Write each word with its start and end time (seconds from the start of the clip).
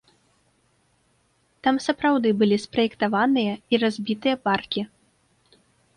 Там 1.67 1.75
сапраўды 1.87 2.29
былі 2.41 2.57
спраектаваныя 2.65 3.53
і 3.75 3.81
разбітыя 3.85 4.35
паркі. 4.51 4.81